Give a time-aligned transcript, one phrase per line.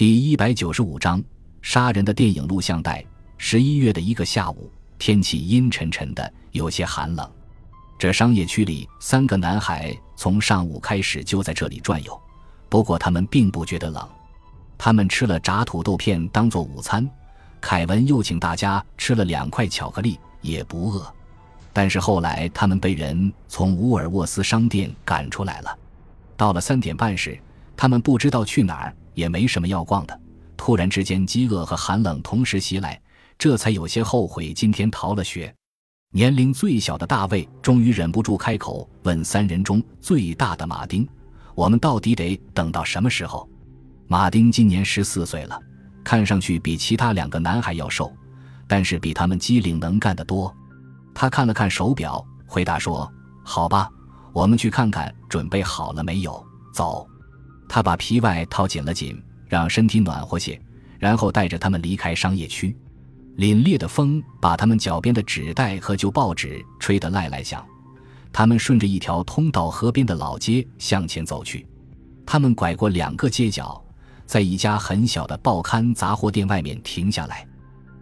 [0.00, 1.22] 第一百九十五章
[1.60, 3.04] 杀人的电影录像带。
[3.36, 7.30] 十一月的一个下午，天气阴沉沉的，有些寒冷。
[7.98, 12.18] 这商业区里，三个男孩从上午开始就在这里转悠，
[12.70, 14.08] 不过他们并不觉得冷。
[14.78, 17.06] 他们吃了炸土豆片当做午餐，
[17.60, 21.14] 凯文又请大家吃了两块巧克力，也不饿。
[21.74, 25.78] 但是后来，他们被人从沃尔沃斯商店赶出来了。
[26.38, 27.38] 到了三点半时，
[27.76, 30.20] 他们不知道去哪儿，也没什么要逛的。
[30.56, 33.00] 突然之间，饥饿和寒冷同时袭来，
[33.38, 35.54] 这才有些后悔今天逃了学。
[36.12, 41.06] 年龄最小的大卫终于忍不住开口问三人中最大的马丁
[41.54, 43.48] ：“我们到底得等到什么时候？”
[44.08, 45.60] 马丁今年十四岁了，
[46.02, 48.12] 看上去比其他两个男孩要瘦，
[48.66, 50.52] 但是比他们机灵能干得多。
[51.14, 53.10] 他看了看手表，回答说
[53.44, 53.88] ：“好吧，
[54.32, 56.44] 我们去看看准备好了没有。
[56.72, 57.06] 走。”
[57.72, 59.16] 他把皮外套紧了紧，
[59.46, 60.60] 让身体暖和些，
[60.98, 62.76] 然后带着他们离开商业区。
[63.36, 67.64] 凛冽的风把他们脚边的纸袋和旧报纸吹得赖赖响。
[68.32, 71.64] 他们顺着一条通到河边的老街向前走去。
[72.26, 73.80] 他们拐过两个街角。
[74.26, 77.46] 在一家很小的报刊杂货店外面停下来，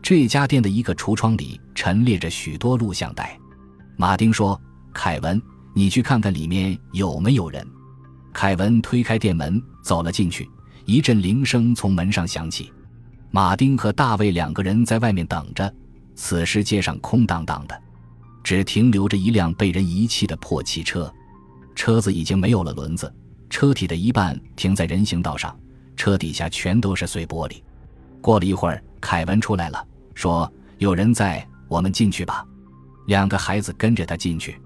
[0.00, 3.36] 这家店的一个橱窗里陈列着许多录像带。
[3.96, 4.60] 马丁说
[4.94, 5.42] ：“凯文，
[5.74, 7.66] 你去看看里面有没有人。”
[8.36, 10.46] 凯文推开店门走了进去，
[10.84, 12.70] 一阵铃声从门上响起。
[13.30, 15.74] 马丁和大卫两个人在外面等着。
[16.14, 17.82] 此时街上空荡荡的，
[18.44, 21.10] 只停留着一辆被人遗弃的破汽车，
[21.74, 23.10] 车子已经没有了轮子，
[23.48, 25.58] 车体的一半停在人行道上。
[25.96, 27.62] 车底下全都是碎玻璃。
[28.20, 29.82] 过了一会儿，凯文出来了，
[30.14, 32.44] 说：“有人在，我们进去吧。”
[33.08, 34.60] 两个孩子跟着他进去。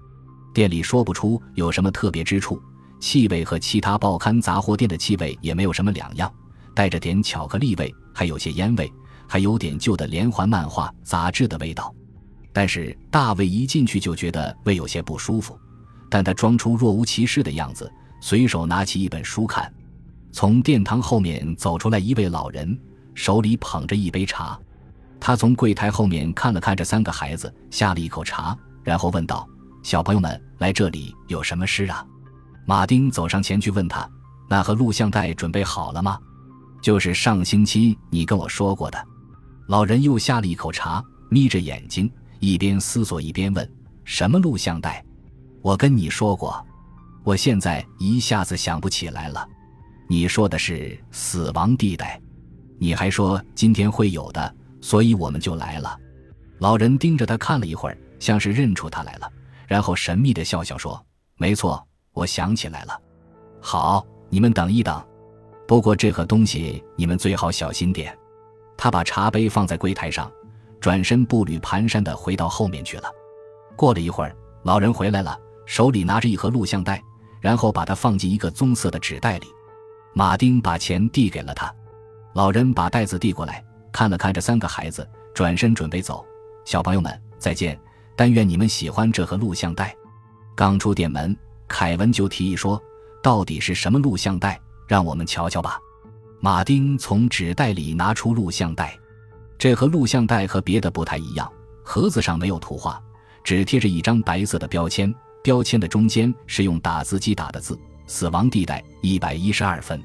[0.53, 2.61] 店里说不出有什么特别之处，
[3.01, 6.31] 气味和其他报刊杂货店的气味也没有什么两样，
[6.73, 8.89] 带着点巧克力味，还有些烟味，
[9.27, 11.93] 还有点旧的连环漫画杂志的味道。
[12.53, 15.59] 但是大卫一进去就觉得胃有些不舒服，
[16.09, 19.73] 但他装出若无其事的样子，随手拿起一本书看。
[20.31, 22.79] 从殿堂后面走出来一位老人，
[23.15, 24.57] 手里捧着一杯茶。
[25.19, 29.47] 他从柜台后面看了看这三个孩子，下了一口茶，然后问道
[29.83, 32.05] ：“小朋友们来这里有什么事啊？”
[32.65, 34.09] 马丁走上前去问他
[34.49, 36.19] ：“那盒录像带准备好了吗
[36.81, 39.07] ？”“就是上星期你跟我说过的。”
[39.67, 43.71] 老人又下了一口茶，眯着眼睛，一边思索一边问
[44.03, 45.03] ：“什么录像带
[45.61, 46.65] ？”“我跟你说过，
[47.23, 49.47] 我现在一下子想不起来了。”
[50.09, 52.19] 你说的是死亡地带，
[52.77, 55.97] 你还说今天会有的，所以我们就来了。
[56.59, 59.31] 老人盯着他看了一会儿，像是认出他来了，
[59.67, 61.01] 然后神秘的笑笑说
[61.37, 61.81] ：“没错，
[62.13, 62.99] 我想起来了。
[63.59, 65.01] 好，你们等一等。
[65.67, 68.17] 不过这盒东西你们最好小心点。”
[68.77, 70.31] 他把茶杯放在柜台上，
[70.79, 73.03] 转身步履蹒跚的回到后面去了。
[73.75, 76.99] 过了一会儿，老人回来了，手里拿着一盒录像带，
[77.39, 79.45] 然后把它放进一个棕色的纸袋里。
[80.13, 81.71] 马丁把钱递给了他，
[82.33, 86.25] 老人把袋子递过来，看了看这三个孩子，转身准备走。
[86.65, 87.79] 小朋友们再见，
[88.15, 89.95] 但愿你们喜欢这盒录像带。
[90.55, 91.37] 刚出店门，
[91.71, 92.79] 凯文就提议说
[93.23, 94.59] ：“到底是什么录像带？
[94.87, 95.79] 让我们瞧瞧吧。”
[96.41, 98.93] 马丁从纸袋里拿出录像带，
[99.57, 101.49] 这和录像带和别的不太一样，
[101.81, 103.01] 盒子上没有图画，
[103.41, 107.79] 只贴着一张白色的标签，标签的中间是用打字机打的字。
[108.05, 110.03] 死亡地带一百一十二分，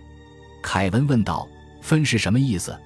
[0.62, 1.48] 凯文问道
[1.82, 2.78] ：“分是什么意思？”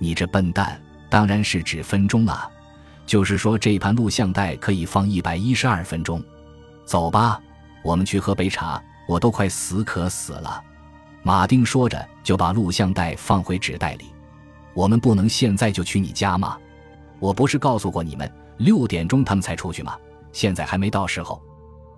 [0.00, 0.80] 你这笨蛋，
[1.10, 2.48] 当然是指分钟啊！
[3.04, 6.24] 就是说这盘录像带可以放一百一十二分钟。
[6.86, 7.38] 走吧，
[7.84, 8.82] 我们去喝杯茶。
[9.06, 10.64] 我都快死渴死了。
[11.22, 14.06] 马丁说着，就把录像带放回纸袋里。
[14.72, 16.56] 我们不能现在就去你家吗？
[17.20, 19.94] 我不是告诉过你们六点钟他们才出去吗？
[20.32, 21.38] 现在还没到时候。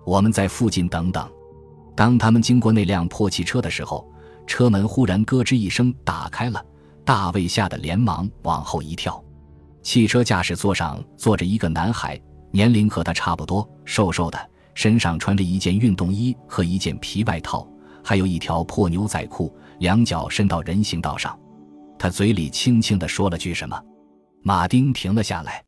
[0.05, 1.25] 我们在附近等等。
[1.95, 4.05] 当他们经过那辆破汽车的时候，
[4.45, 6.61] 车门忽然咯吱一声打开了，
[7.05, 9.23] 大卫吓得连忙往后一跳。
[9.81, 12.19] 汽车驾驶座上坐着一个男孩，
[12.51, 17.67] 年龄和他差不多，瘦瘦的，身上穿着一件运动衣和一件皮外套，
[18.03, 21.35] 还有一条破牛仔裤，两脚伸到人行道上。
[21.97, 23.81] 他嘴里轻轻地说了句什么。
[24.43, 25.63] 马丁停了下来，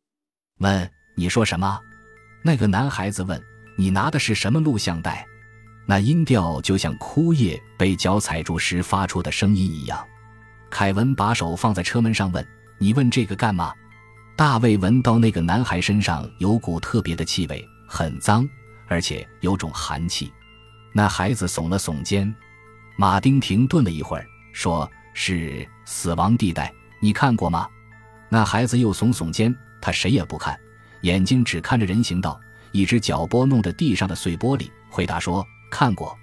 [0.58, 1.76] 问：“你说什么？”
[2.44, 3.42] 那个男孩子问
[3.76, 5.26] ：“你拿的是什么录像带？”
[5.88, 10.06] 那音调就像枯叶被脚踩住时发出的声音一样。
[10.70, 12.46] 凯文把手放在车门上问
[12.78, 13.74] ：“你问这个干嘛？”
[14.38, 18.48] 大卫闻到那个男孩身上有股特别的气味，很脏，
[18.90, 20.30] 而且有种寒气。
[20.92, 22.34] 那孩子耸了耸肩。
[22.96, 25.32] 马丁停顿了一会儿，说：“是
[25.86, 26.66] 《死亡地带》，
[27.00, 27.66] 你看过吗？”
[28.28, 30.58] 那孩子又耸耸肩，他谁也不看，
[31.00, 32.38] 眼睛只看着人行道，
[32.72, 36.14] 一只脚拨弄着地上的碎玻璃，回答说：“看过。”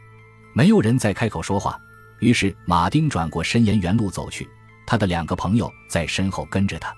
[0.54, 1.80] 没有人再开口说话。
[2.20, 4.48] 于是马丁转过身沿原路走去，
[4.86, 6.94] 他的两个朋友在身后跟着他。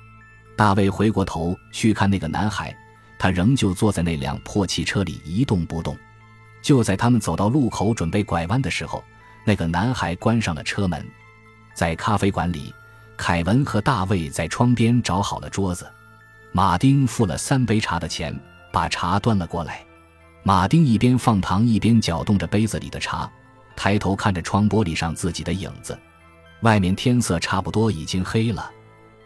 [0.58, 2.76] 大卫回过头去看那个男孩，
[3.20, 5.96] 他仍旧坐在那辆破汽车里一动不动。
[6.62, 9.04] 就在他们走到路口准备拐弯的时候，
[9.46, 11.06] 那个男孩关上了车门。
[11.74, 12.74] 在咖啡馆里，
[13.16, 15.86] 凯文和大卫在窗边找好了桌子。
[16.52, 18.38] 马丁付了三杯茶的钱，
[18.72, 19.86] 把茶端了过来。
[20.44, 23.30] 马丁一边放糖一边搅动着杯子里的茶。
[23.76, 25.98] 抬头看着窗玻璃上自己的影子，
[26.62, 28.70] 外面天色差不多已经黑了。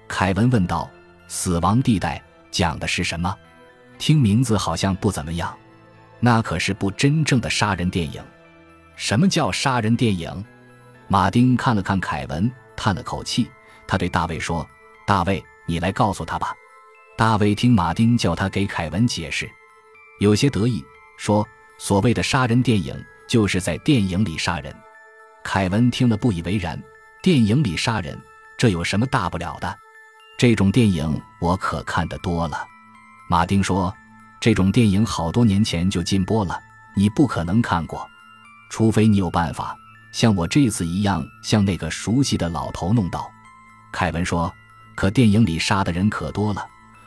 [0.08, 0.88] 凯文问道
[1.28, 3.36] ：“死亡地带讲的是什么？
[3.98, 5.56] 听名字好像不怎么样。
[6.20, 8.24] 那可是部真正的杀人电影。
[8.96, 10.46] 什么叫杀人电影？”
[11.08, 13.50] 马丁看了看凯文，叹了口气。
[13.88, 14.68] 他对大卫说
[15.06, 16.54] ：“大卫，你来告诉他吧。”
[17.18, 19.50] 大卫听马丁叫他给凯文解释，
[20.20, 20.84] 有些得意，
[21.18, 21.48] 说
[21.78, 24.76] ：“所谓的杀人电影。”就是在电影里杀人，
[25.44, 26.80] 凯文听了不以为然。
[27.22, 28.22] 电影里杀人，
[28.58, 29.80] 这有什么大不了的？
[30.38, 32.68] 这种电影我可看得多了。
[33.34, 33.92] 马丁说
[34.40, 36.56] ：“这种电影好多年前就禁播了，
[36.96, 38.08] 你不可能看过，
[38.70, 39.76] 除非你有办法
[40.12, 43.28] 像我这次一样，像那个熟悉的老头弄到。”
[43.92, 44.54] 凯文说
[44.94, 46.64] ：“可电影里杀的人可多了，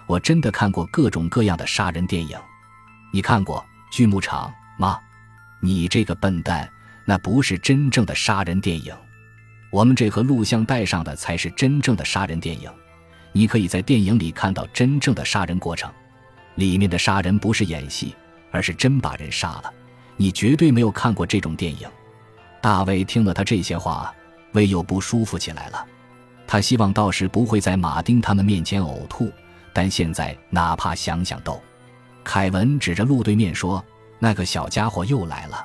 [0.08, 2.36] 我真的看过各种各样的杀人电影。
[3.12, 3.64] 你看过
[3.96, 4.98] 《锯木厂》吗？”
[5.62, 6.68] 你这个笨蛋，
[7.04, 8.92] 那不是真正的杀人电影。
[9.70, 12.68] 我们这盒录像带上的才是真正的杀人电影。
[13.30, 15.88] 你可以在电影里看到真正的杀人过程，
[16.56, 18.14] 里面的杀人不是演戏，
[18.50, 19.72] 而是真把人杀了。
[20.16, 21.88] 你绝对没有看过这种电影。
[22.60, 24.12] 大卫听了他这些话，
[24.52, 25.86] 胃又不舒服起来了。
[26.46, 29.32] 他希望到时不会在马丁他们面前呕吐，
[29.72, 31.62] 但现在哪怕想想都……
[32.24, 33.84] 凯文指着路对面说。
[34.18, 35.62] 那个小家伙又来了。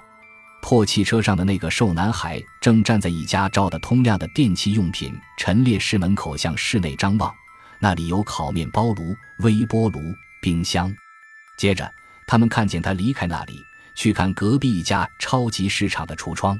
[0.61, 7.33] 破汽车上的那个瘦男孩正站在一家照得通亮的电器用品陈列室门口向室内张望，
[7.79, 10.01] 那里有烤面包炉、微波炉、
[10.41, 10.93] 冰箱。
[11.57, 11.89] 接着，
[12.27, 13.53] 他们看见他离开那里，
[13.95, 16.59] 去看隔壁一家超级市场的橱窗。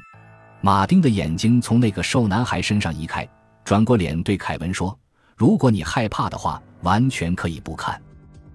[0.60, 3.28] 马丁的眼睛从那个瘦男孩身上移开，
[3.64, 4.96] 转过脸对凯文说
[5.36, 8.00] ：“如果你害怕的话，完全可以不看。”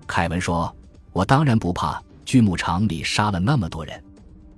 [0.08, 0.74] 凯文说
[1.12, 4.04] ：“我当然不怕。”锯木厂里杀了那么多人，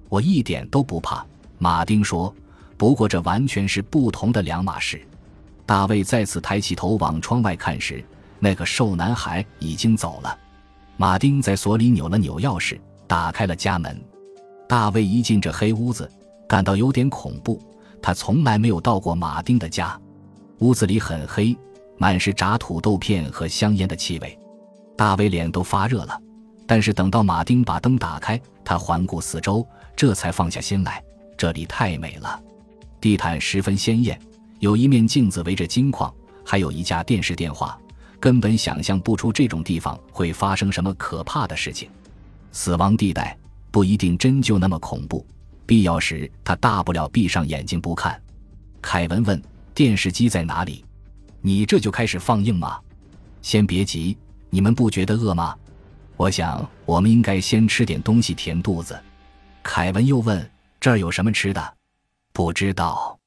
[0.10, 1.24] 我一点都不怕。
[1.60, 2.34] 马丁说
[2.78, 5.00] ：“不过这完全是不同的两码事。”
[5.68, 8.04] 大卫再次抬起头往窗外看时，
[8.40, 10.36] 那个瘦男孩已经走了。
[11.00, 13.98] 马丁在锁里扭了扭钥匙，打开了家门。
[14.68, 16.12] 大卫一进这黑屋子，
[16.46, 17.58] 感到有点恐怖。
[18.02, 19.98] 他从来没有到过马丁的家。
[20.58, 21.58] 屋子里很黑，
[21.98, 24.38] 满是炸土豆片和香烟的气味。
[24.98, 26.22] 大卫脸都发热了。
[26.68, 31.02] 但是等到马丁把灯打开，他环顾四周，这才放下心来。
[31.38, 32.38] 这里太美了，
[33.00, 34.20] 地毯十分鲜艳，
[34.60, 36.14] 有一面镜子围着金矿，
[36.46, 37.80] 还有一架电视电话。
[38.20, 41.90] 根本想象不出这种地方会发生什么可怕的事情。
[42.52, 43.38] 死亡地带
[43.72, 45.26] 不一定真就那么恐怖，
[45.66, 48.22] 必要时他大不了闭上眼睛不看。
[48.82, 49.42] 凯文问
[49.74, 50.84] ：“电视机在哪里？
[51.42, 52.80] 你这就开始放映吗？”
[53.42, 54.18] 先别急，
[54.50, 55.56] 你们不觉得饿吗？
[56.18, 59.00] 我想，我们应该先吃点东西填肚子。
[59.64, 61.78] 凯文又问：“这儿有什么吃的？”
[62.34, 63.18] 不知道，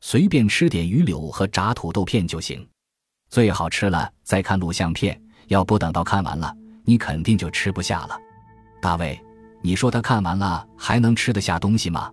[0.00, 2.66] 随便吃点鱼柳和炸土豆片就行。
[3.34, 8.16] 最好吃了再看录像片，要不等到看完了，你肯定就吃不下了。
[8.80, 9.20] 大卫，
[9.60, 12.08] 你说他看完了还能吃得下东西吗？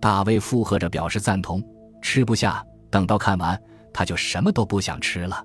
[0.00, 1.60] 大卫附和着表示赞同。
[2.00, 3.60] 吃不下，等到看完
[3.92, 5.44] 他就什么都不想吃了。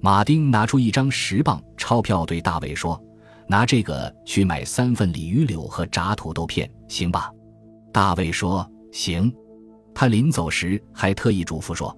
[0.00, 3.00] 马丁拿出一张十磅钞票，对大卫说。
[3.46, 7.30] 拿这个去买三份鲤鱼柳和炸土豆片，行吧？
[7.92, 9.32] 大卫说：“行。”
[9.94, 11.96] 他临走时还特意嘱咐说：“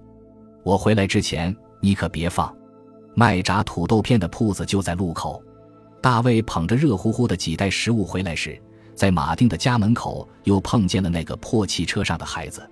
[0.63, 2.55] 我回来之前，你可别放。”
[3.13, 5.43] 卖炸土豆片的铺子就在路口。
[6.01, 8.59] 大卫捧着热乎乎的几袋食物回来时，
[8.95, 12.67] 在马丁的家门口又碰见了那个破汽车上的孩子。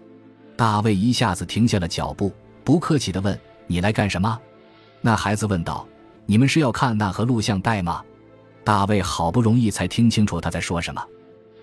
[0.56, 3.38] 大卫一下子停下了脚步，不客气地问
[3.68, 4.40] ：“你来干什么？”
[5.02, 5.88] 那孩子问道
[6.26, 8.04] ：“你们是要看那盒录像带吗？”
[8.64, 11.04] 大卫好不容易才听清楚他在说什么，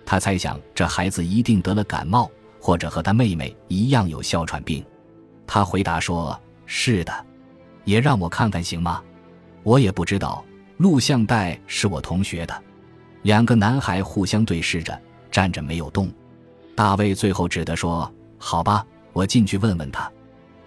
[0.05, 4.85] 他猜想这孩子一定得了感冒，或者和他妹妹一样有哮喘病。
[5.47, 7.13] 他回答说：“是的，
[7.87, 9.03] 也让我看看行吗？
[9.63, 10.45] 我也不知道，
[10.77, 12.63] 录像带是我同学的。”
[13.23, 15.01] 两个男孩互相对视着，
[15.31, 16.13] 站着没有动。
[16.75, 20.13] 大卫最后只得说：“好吧，我进去问问他。”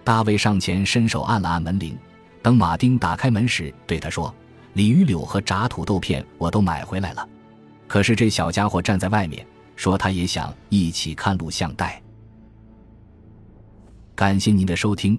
[0.02, 1.96] 大卫上前伸手按了按门铃，
[2.42, 4.34] 等马丁打开门时，对他说
[4.74, 7.28] ：“鲤鱼柳和炸土豆片我都买回来了。”
[7.86, 9.46] 可是这小家伙站在外面，
[9.76, 12.02] 说他也想一起看录像带。
[14.14, 15.18] 感谢您的收听，